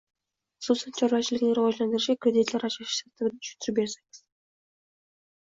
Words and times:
xususan 0.67 0.95
chorvachilikni 0.99 1.49
rivojlantirishga 1.59 2.15
kreditlar 2.27 2.67
ajratish 2.71 2.95
tartibini 3.05 3.45
tushuntirib 3.45 3.79
bersangiz? 3.83 4.25